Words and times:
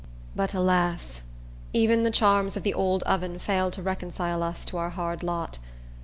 But, 0.35 0.55
alas! 0.55 1.21
Even 1.73 2.01
the 2.01 2.09
charms 2.09 2.57
of 2.57 2.63
the 2.63 2.73
old 2.73 3.03
oven 3.03 3.37
failed 3.37 3.73
to 3.73 3.83
reconcile 3.83 4.41
us 4.41 4.65
to 4.65 4.77
our 4.77 4.89
hard 4.89 5.21
lot. 5.21 5.59